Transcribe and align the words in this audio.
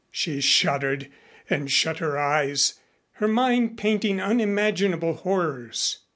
She 0.09 0.41
shuddered 0.41 1.09
and 1.47 1.69
shut 1.71 1.99
her 1.99 2.17
eyes, 2.17 2.79
her 3.17 3.27
mind 3.27 3.77
painting 3.77 4.19
unimaginable 4.19 5.13
horrors. 5.13 5.99